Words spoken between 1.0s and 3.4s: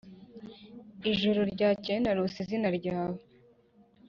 ijoro ryakeye narose izina ryawe;